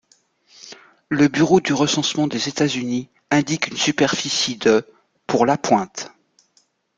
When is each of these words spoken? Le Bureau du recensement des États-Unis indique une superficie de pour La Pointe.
Le 1.09 1.27
Bureau 1.27 1.61
du 1.61 1.73
recensement 1.73 2.25
des 2.25 2.49
États-Unis 2.49 3.07
indique 3.29 3.67
une 3.67 3.77
superficie 3.77 4.57
de 4.57 4.83
pour 5.27 5.45
La 5.45 5.59
Pointe. 5.59 6.11